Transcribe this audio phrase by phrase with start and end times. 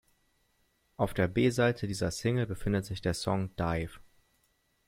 [0.97, 3.99] Auf der B-Seite dieser Single befindet sich der Song "Dive".